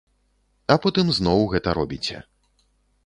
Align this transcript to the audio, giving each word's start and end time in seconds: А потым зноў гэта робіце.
А 0.75 0.77
потым 0.85 1.11
зноў 1.19 1.45
гэта 1.53 1.77
робіце. 1.79 2.17